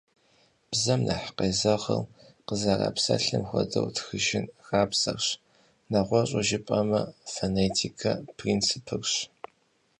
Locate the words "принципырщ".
8.37-9.13